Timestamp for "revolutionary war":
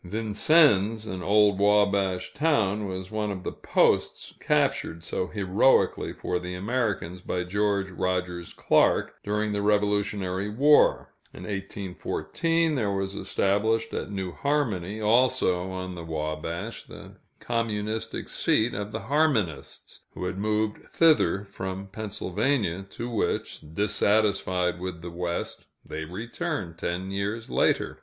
9.61-11.13